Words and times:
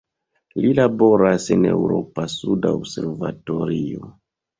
Li 0.61 0.69
laboras 0.77 1.45
en 1.55 1.61
la 1.65 1.69
Eŭropa 1.79 2.25
suda 2.37 2.71
observatorio. 2.79 4.09